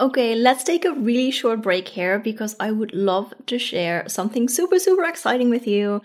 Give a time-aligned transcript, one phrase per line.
[0.00, 4.48] Okay, let's take a really short break here because I would love to share something
[4.48, 6.00] super, super exciting with you.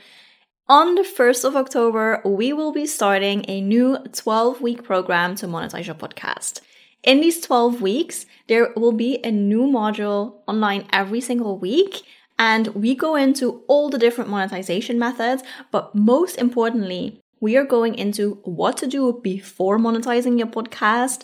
[0.68, 5.48] On the 1st of October, we will be starting a new 12 week program to
[5.48, 6.60] monetize your podcast.
[7.04, 12.02] In these 12 weeks, there will be a new module online every single week.
[12.38, 15.42] And we go into all the different monetization methods,
[15.72, 21.24] but most importantly, we are going into what to do before monetizing your podcast,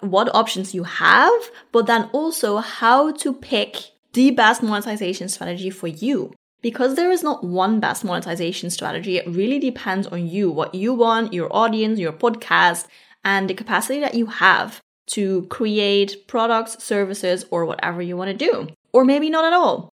[0.00, 3.76] what options you have, but then also how to pick
[4.12, 6.32] the best monetization strategy for you.
[6.62, 10.92] Because there is not one best monetization strategy, it really depends on you, what you
[10.92, 12.86] want, your audience, your podcast,
[13.24, 18.36] and the capacity that you have to create products, services, or whatever you want to
[18.36, 18.68] do.
[18.92, 19.89] Or maybe not at all.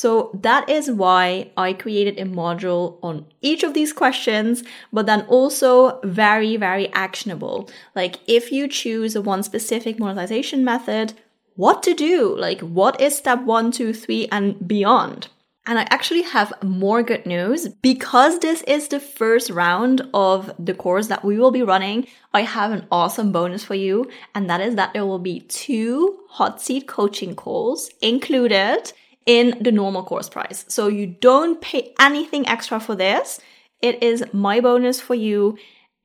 [0.00, 5.26] So that is why I created a module on each of these questions, but then
[5.28, 7.68] also very, very actionable.
[7.94, 11.12] Like if you choose one specific monetization method,
[11.54, 12.34] what to do?
[12.34, 15.28] Like what is step one, two, three, and beyond?
[15.66, 20.72] And I actually have more good news because this is the first round of the
[20.72, 22.06] course that we will be running.
[22.32, 26.20] I have an awesome bonus for you, and that is that there will be two
[26.30, 28.94] hot seat coaching calls included
[29.26, 30.64] in the normal course price.
[30.68, 33.40] So you don't pay anything extra for this.
[33.82, 35.58] It is my bonus for you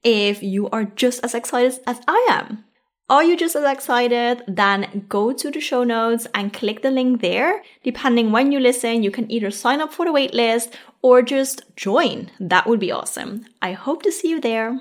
[0.04, 2.64] if you are just as excited as I am.
[3.08, 4.44] Are you just as excited?
[4.48, 7.62] Then go to the show notes and click the link there.
[7.84, 12.32] Depending when you listen, you can either sign up for the waitlist or just join.
[12.40, 13.46] That would be awesome.
[13.62, 14.80] I hope to see you there.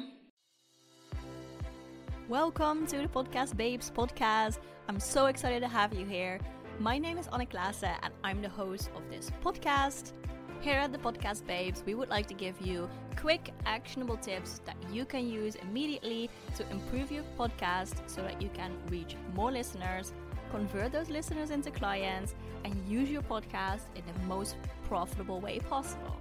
[2.28, 4.58] Welcome to the Podcast Babes podcast.
[4.88, 6.40] I'm so excited to have you here.
[6.80, 10.12] My name is Anne Klaassen and I'm the host of this podcast.
[10.60, 14.76] Here at the Podcast Babes, we would like to give you quick, actionable tips that
[14.90, 20.12] you can use immediately to improve your podcast so that you can reach more listeners,
[20.50, 24.56] convert those listeners into clients, and use your podcast in the most
[24.88, 26.16] profitable way possible.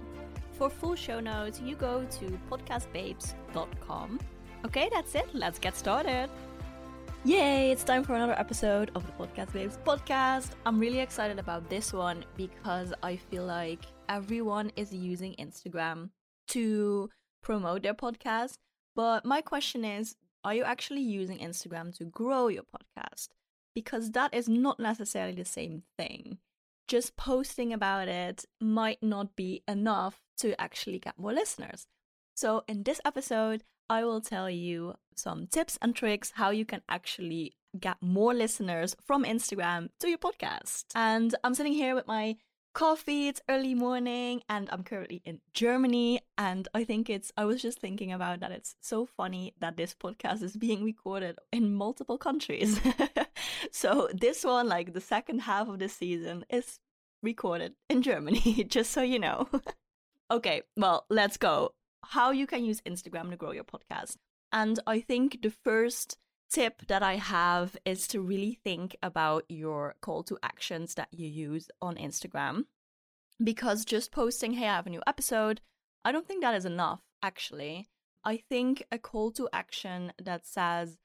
[0.52, 4.20] For full show notes, you go to podcastbabes.com.
[4.64, 5.34] Okay, that's it.
[5.34, 6.30] Let's get started.
[7.26, 10.50] Yay, it's time for another episode of the Podcast Babes podcast.
[10.66, 13.80] I'm really excited about this one because I feel like
[14.10, 16.10] everyone is using Instagram
[16.48, 17.08] to
[17.42, 18.58] promote their podcast.
[18.94, 23.28] But my question is are you actually using Instagram to grow your podcast?
[23.74, 26.36] Because that is not necessarily the same thing.
[26.88, 31.86] Just posting about it might not be enough to actually get more listeners.
[32.36, 36.82] So, in this episode, I will tell you some tips and tricks how you can
[36.88, 40.84] actually get more listeners from Instagram to your podcast.
[40.94, 42.36] And I'm sitting here with my
[42.72, 43.28] coffee.
[43.28, 46.20] It's early morning and I'm currently in Germany.
[46.38, 48.52] And I think it's, I was just thinking about that.
[48.52, 52.80] It's so funny that this podcast is being recorded in multiple countries.
[53.70, 56.80] so this one, like the second half of the season, is
[57.22, 59.48] recorded in Germany, just so you know.
[60.30, 61.74] okay, well, let's go
[62.08, 64.16] how you can use Instagram to grow your podcast.
[64.52, 66.16] And I think the first
[66.50, 71.26] tip that I have is to really think about your call to actions that you
[71.26, 72.64] use on Instagram.
[73.42, 75.60] Because just posting, hey, I have a new episode,
[76.04, 77.88] I don't think that is enough, actually.
[78.24, 80.98] I think a call to action that says,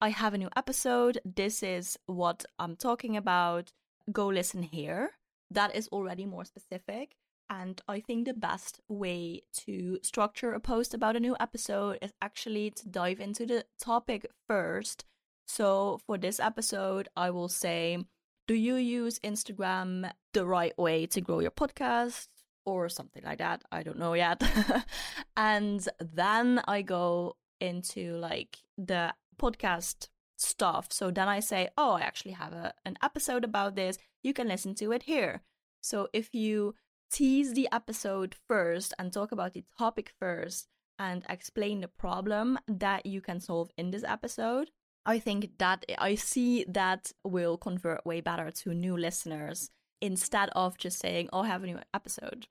[0.00, 3.72] I have a new episode, this is what I'm talking about,
[4.10, 5.12] go listen here,
[5.50, 7.16] that is already more specific.
[7.48, 12.12] And I think the best way to structure a post about a new episode is
[12.20, 15.04] actually to dive into the topic first.
[15.46, 18.04] So for this episode, I will say,
[18.48, 22.28] do you use Instagram the right way to grow your podcast?
[22.64, 23.62] Or something like that.
[23.70, 24.42] I don't know yet.
[25.36, 30.88] and then I go into like the podcast stuff.
[30.90, 33.98] So then I say, oh, I actually have a, an episode about this.
[34.24, 35.42] You can listen to it here.
[35.80, 36.74] So if you
[37.10, 40.68] tease the episode first and talk about the topic first
[40.98, 44.70] and explain the problem that you can solve in this episode,
[45.04, 49.70] I think that I see that will convert way better to new listeners
[50.00, 52.48] instead of just saying, oh, I have a new episode,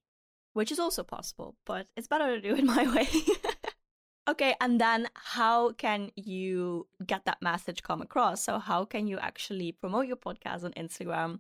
[0.54, 3.08] which is also possible, but it's better to do it my way.
[4.30, 8.44] okay, and then how can you get that message come across?
[8.44, 11.40] So, how can you actually promote your podcast on Instagram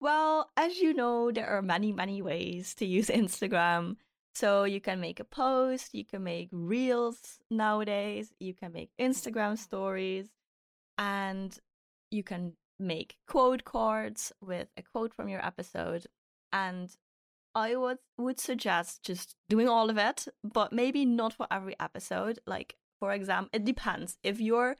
[0.00, 3.96] well, as you know, there are many, many ways to use Instagram.
[4.34, 9.52] So you can make a post, you can make reels nowadays, you can make Instagram
[9.52, 9.54] mm-hmm.
[9.54, 10.28] stories,
[10.98, 11.58] and
[12.10, 16.06] you can make quote cards with a quote from your episode.
[16.52, 16.94] And
[17.54, 22.38] I would would suggest just doing all of it, but maybe not for every episode.
[22.46, 24.18] Like for example, it depends.
[24.22, 24.76] If your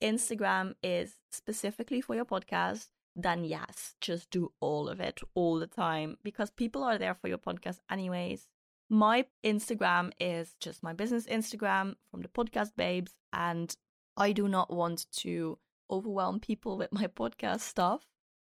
[0.00, 5.66] Instagram is specifically for your podcast, then yes, just do all of it all the
[5.66, 8.48] time because people are there for your podcast anyways.
[8.88, 13.74] My Instagram is just my business Instagram from the podcast babes, and
[14.16, 15.58] I do not want to
[15.90, 18.06] overwhelm people with my podcast stuff.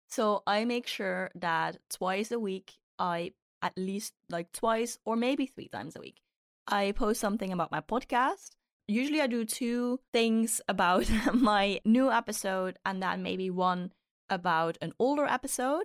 [0.09, 3.33] So I make sure that twice a week, I
[3.63, 6.21] at least like twice or maybe three times a week,
[6.69, 8.51] I post something about my podcast.
[8.87, 13.93] Usually I do two things about my new episode and then maybe one
[14.29, 15.85] about an older episode.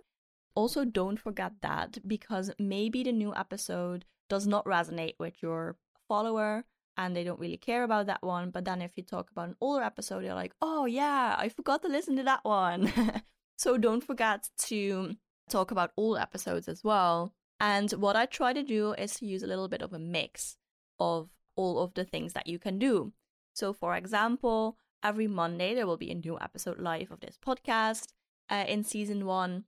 [0.55, 5.77] Also, don't forget that because maybe the new episode does not resonate with your
[6.07, 6.65] follower
[6.97, 8.49] and they don't really care about that one.
[8.51, 11.81] But then if you talk about an older episode, they're like, oh, yeah, I forgot
[11.83, 12.91] to listen to that one.
[13.57, 15.15] so don't forget to
[15.49, 17.33] talk about old episodes as well.
[17.59, 20.57] And what I try to do is to use a little bit of a mix
[20.99, 23.13] of all of the things that you can do.
[23.53, 28.07] So, for example, every Monday there will be a new episode live of this podcast
[28.49, 29.65] uh, in season one.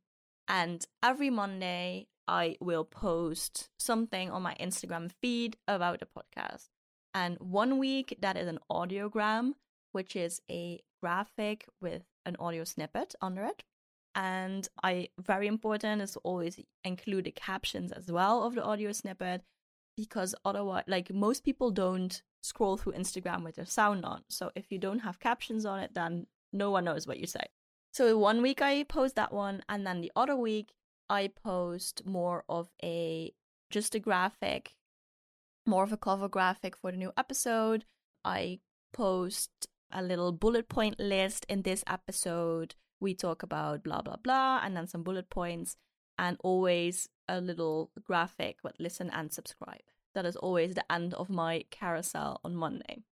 [0.48, 6.69] And every Monday, I will post something on my Instagram feed about the podcast.
[7.13, 9.54] And one week, that is an audiogram,
[9.92, 13.63] which is a graphic with an audio snippet under it.
[14.13, 19.42] And I very important is always include the captions as well of the audio snippet
[19.95, 24.24] because otherwise like most people don't scroll through Instagram with their sound on.
[24.30, 27.45] So if you don't have captions on it, then no one knows what you say.
[27.91, 30.73] So one week I post that one, and then the other week
[31.09, 33.33] I post more of a
[33.69, 34.75] just a graphic,
[35.65, 37.83] more of a cover graphic for the new episode.
[38.23, 38.59] I
[38.93, 42.75] post a little bullet point list in this episode.
[43.01, 45.75] We talk about blah blah blah, and then some bullet points,
[46.17, 48.59] and always a little graphic.
[48.63, 49.81] But listen and subscribe.
[50.15, 53.03] That is always the end of my carousel on Monday.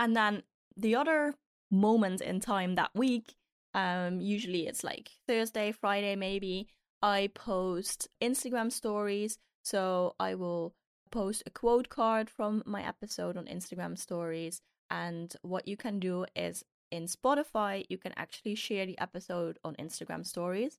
[0.00, 0.42] And then
[0.76, 1.34] the other
[1.70, 3.36] moment in time that week
[3.76, 6.68] um, usually it's like Thursday, Friday, maybe.
[7.02, 9.38] I post Instagram stories.
[9.62, 10.74] So I will
[11.12, 14.62] post a quote card from my episode on Instagram stories.
[14.90, 19.74] And what you can do is in Spotify, you can actually share the episode on
[19.74, 20.78] Instagram stories.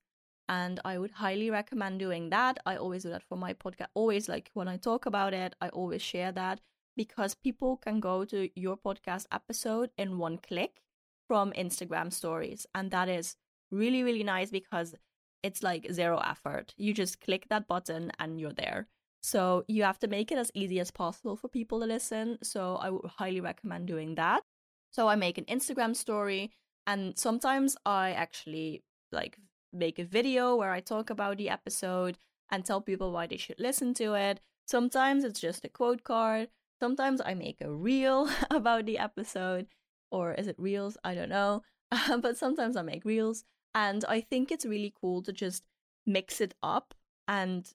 [0.49, 2.57] And I would highly recommend doing that.
[2.65, 3.87] I always do that for my podcast.
[3.93, 6.61] Always, like when I talk about it, I always share that
[6.95, 10.81] because people can go to your podcast episode in one click
[11.27, 12.65] from Instagram stories.
[12.73, 13.35] And that is
[13.71, 14.95] really, really nice because
[15.43, 16.73] it's like zero effort.
[16.77, 18.87] You just click that button and you're there.
[19.21, 22.37] So you have to make it as easy as possible for people to listen.
[22.43, 24.43] So I would highly recommend doing that.
[24.91, 26.51] So I make an Instagram story
[26.85, 29.37] and sometimes I actually like
[29.73, 32.17] make a video where I talk about the episode
[32.49, 34.39] and tell people why they should listen to it.
[34.65, 36.49] Sometimes it's just a quote card.
[36.79, 39.67] Sometimes I make a reel about the episode
[40.11, 40.97] or is it reels?
[41.03, 41.63] I don't know.
[41.89, 43.45] Uh, but sometimes I make reels.
[43.73, 45.63] And I think it's really cool to just
[46.05, 46.93] mix it up.
[47.29, 47.65] And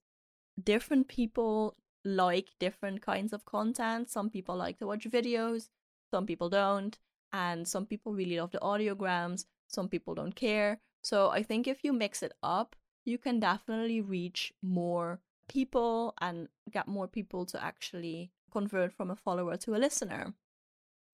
[0.62, 4.11] different people like different kinds of content.
[4.11, 5.69] Some people like to watch videos,
[6.11, 6.99] some people don't.
[7.32, 10.81] And some people really love the audiograms, some people don't care.
[11.02, 16.49] So I think if you mix it up, you can definitely reach more people and
[16.70, 20.34] get more people to actually convert from a follower to a listener.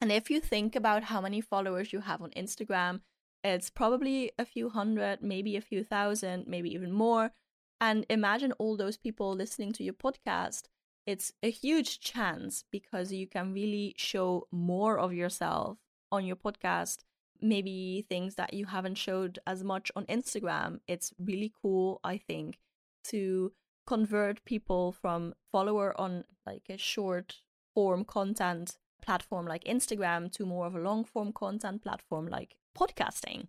[0.00, 3.00] And if you think about how many followers you have on Instagram,
[3.42, 7.32] it's probably a few hundred, maybe a few thousand, maybe even more.
[7.80, 10.64] And imagine all those people listening to your podcast.
[11.06, 15.78] It's a huge chance because you can really show more of yourself
[16.12, 16.98] on your podcast.
[17.40, 20.80] Maybe things that you haven't showed as much on Instagram.
[20.86, 22.58] It's really cool, I think,
[23.04, 23.52] to
[23.86, 27.36] convert people from follower on like a short
[27.74, 33.48] form content platform like Instagram to more of a long form content platform like podcasting.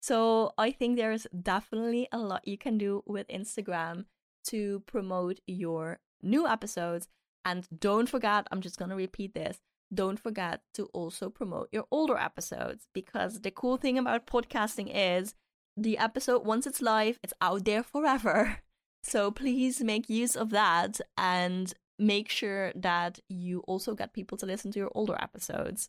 [0.00, 4.04] So I think there's definitely a lot you can do with Instagram
[4.48, 7.08] to promote your new episodes.
[7.44, 9.60] And don't forget, I'm just going to repeat this
[9.94, 15.34] don't forget to also promote your older episodes because the cool thing about podcasting is
[15.76, 18.58] the episode, once it's live, it's out there forever.
[19.06, 24.46] So please make use of that and make sure that you also get people to
[24.46, 25.88] listen to your older episodes.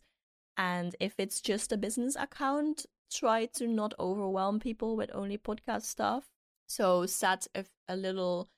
[0.56, 5.82] And if it's just a business account, try to not overwhelm people with only podcast
[5.82, 6.24] stuff.
[6.66, 8.48] So set a, a little.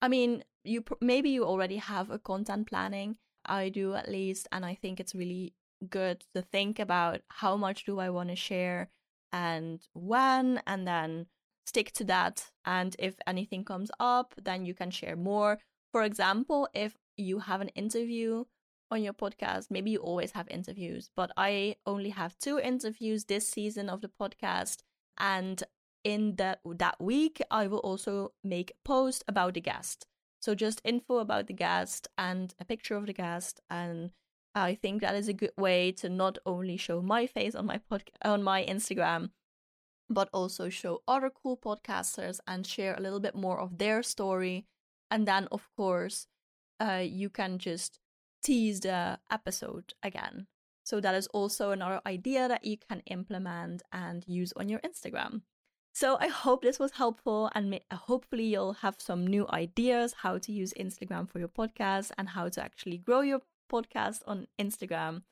[0.00, 3.16] I mean, you maybe you already have a content planning.
[3.44, 5.54] I do at least, and I think it's really
[5.88, 8.90] good to think about how much do I want to share
[9.32, 11.26] and when, and then
[11.66, 12.50] stick to that.
[12.64, 15.58] And if anything comes up, then you can share more.
[15.92, 18.44] For example, if you have an interview
[18.90, 23.48] on your podcast, maybe you always have interviews, but I only have two interviews this
[23.48, 24.78] season of the podcast.
[25.18, 25.62] And
[26.04, 30.06] in that that week I will also make a post about the guest.
[30.40, 34.10] So just info about the guest and a picture of the guest and
[34.54, 37.78] I think that is a good way to not only show my face on my
[37.78, 39.30] pod- on my Instagram
[40.08, 44.66] but also show other cool podcasters and share a little bit more of their story
[45.10, 46.26] and then of course
[46.80, 48.00] uh, you can just
[48.42, 50.46] tease the episode again
[50.88, 55.42] so that is also another idea that you can implement and use on your Instagram.
[55.92, 60.50] So I hope this was helpful and hopefully you'll have some new ideas how to
[60.50, 65.24] use Instagram for your podcast and how to actually grow your podcast on Instagram.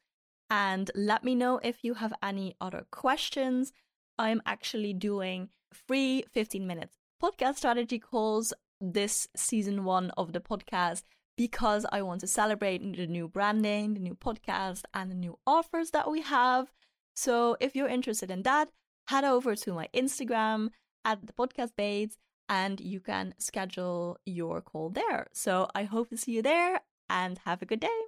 [0.51, 3.73] And let me know if you have any other questions.
[4.19, 11.03] I'm actually doing free 15 minutes podcast strategy calls this season 1 of the podcast
[11.37, 15.91] because I want to celebrate the new branding, the new podcast, and the new offers
[15.91, 16.73] that we have.
[17.15, 18.71] So if you're interested in that,
[19.09, 20.71] head over to my Instagram
[21.05, 22.19] at the podcast babes
[22.49, 25.27] and you can schedule your call there.
[25.33, 28.01] So I hope to see you there and have a good day.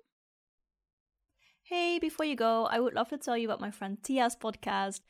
[1.63, 5.01] Hey, before you go, I would love to tell you about my friend Tia's podcast.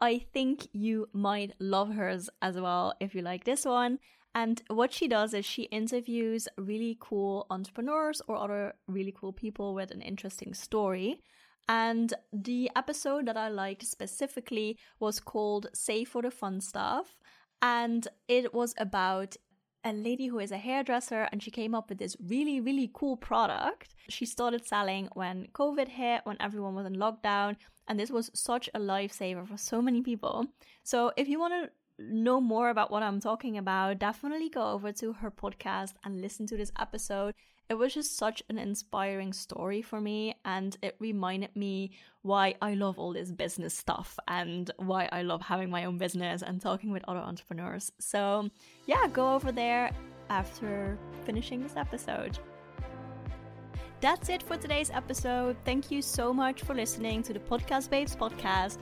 [0.00, 3.98] I think you might love hers as well if you like this one.
[4.34, 9.74] And what she does is she interviews really cool entrepreneurs or other really cool people
[9.74, 11.20] with an interesting story.
[11.68, 17.18] And the episode that I liked specifically was called Save for the Fun Stuff.
[17.60, 19.36] And it was about
[19.84, 23.16] a lady who is a hairdresser and she came up with this really, really cool
[23.16, 23.94] product.
[24.08, 27.56] She started selling when COVID hit, when everyone was in lockdown.
[27.86, 30.46] And this was such a lifesaver for so many people.
[30.82, 34.92] So if you want to know more about what I'm talking about, definitely go over
[34.92, 37.34] to her podcast and listen to this episode.
[37.68, 41.90] It was just such an inspiring story for me, and it reminded me
[42.22, 46.42] why I love all this business stuff and why I love having my own business
[46.42, 47.92] and talking with other entrepreneurs.
[47.98, 48.48] So,
[48.86, 49.90] yeah, go over there
[50.30, 52.38] after finishing this episode.
[54.00, 55.56] That's it for today's episode.
[55.64, 58.78] Thank you so much for listening to the Podcast Babes podcast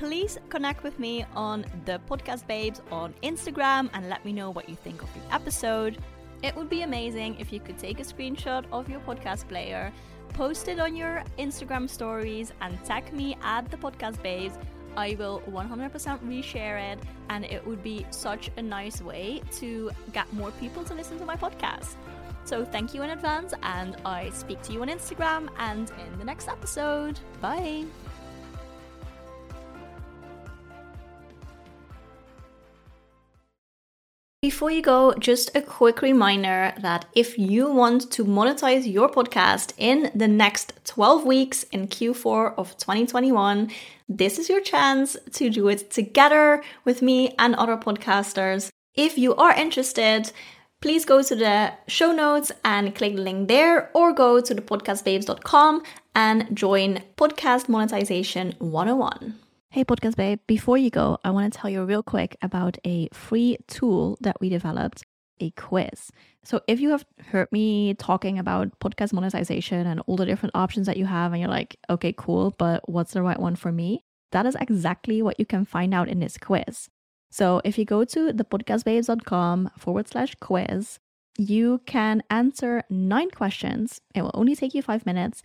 [0.00, 4.66] please connect with me on the Podcast Babes on Instagram and let me know what
[4.66, 5.98] you think of the episode.
[6.42, 9.92] It would be amazing if you could take a screenshot of your podcast player,
[10.32, 14.56] post it on your Instagram stories, and tag me at the Podcast Babes.
[14.96, 15.90] I will 100%
[16.20, 20.94] reshare it, and it would be such a nice way to get more people to
[20.94, 21.96] listen to my podcast.
[22.46, 26.24] So, thank you in advance, and I speak to you on Instagram and in the
[26.24, 27.20] next episode.
[27.42, 27.84] Bye.
[34.42, 39.74] Before you go, just a quick reminder that if you want to monetize your podcast
[39.76, 43.70] in the next 12 weeks in Q4 of 2021,
[44.08, 48.70] this is your chance to do it together with me and other podcasters.
[48.94, 50.32] If you are interested,
[50.80, 55.82] please go to the show notes and click the link there or go to thepodcastbabes.com
[56.14, 59.34] and join Podcast Monetization 101.
[59.72, 63.08] Hey, Podcast Babe, before you go, I want to tell you real quick about a
[63.12, 65.04] free tool that we developed
[65.38, 66.10] a quiz.
[66.42, 70.88] So, if you have heard me talking about podcast monetization and all the different options
[70.88, 74.02] that you have, and you're like, okay, cool, but what's the right one for me?
[74.32, 76.88] That is exactly what you can find out in this quiz.
[77.30, 80.98] So, if you go to thepodcastbabes.com forward slash quiz,
[81.38, 84.00] you can answer nine questions.
[84.16, 85.44] It will only take you five minutes.